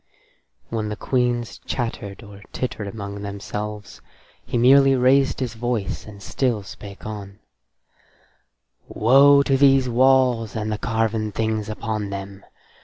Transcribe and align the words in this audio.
When 0.69 0.89
the 0.89 0.95
queens 0.95 1.59
chattered 1.59 2.23
or 2.23 2.41
tittered 2.51 2.87
among 2.87 3.21
themselves, 3.21 4.01
he 4.43 4.57
merely 4.57 4.95
raised 4.95 5.39
his 5.39 5.53
voice 5.53 6.07
and 6.07 6.23
still 6.23 6.63
spake 6.63 7.05
on: 7.05 7.37
"Woe 8.87 9.43
to 9.43 9.55
these 9.57 9.87
walls 9.87 10.55
and 10.55 10.71
the 10.71 10.79
carven 10.79 11.31
things 11.31 11.69
upon 11.69 12.09
them. 12.09 12.43